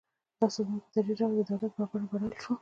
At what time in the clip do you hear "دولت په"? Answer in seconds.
1.49-1.83